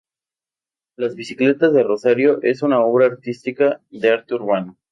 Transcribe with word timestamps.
Las 0.97 1.13
bicicletas 1.15 1.71
de 1.73 1.83
Rosario 1.83 2.39
es 2.41 2.63
una 2.63 2.79
obra 2.83 3.05
artística 3.05 3.81
de 3.91 4.09
arte 4.09 4.33
urbano. 4.33 4.79